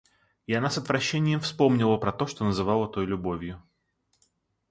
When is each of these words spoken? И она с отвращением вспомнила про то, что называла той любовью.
И 0.47 0.55
она 0.55 0.71
с 0.71 0.79
отвращением 0.79 1.39
вспомнила 1.41 1.95
про 1.97 2.11
то, 2.11 2.25
что 2.25 2.43
называла 2.43 2.87
той 2.87 3.05
любовью. 3.05 3.61